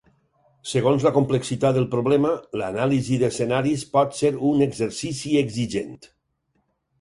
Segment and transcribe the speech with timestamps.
[0.69, 5.95] Segons la complexitat del problema, l'anàlisi d'escenaris pot ser un exercici exigent.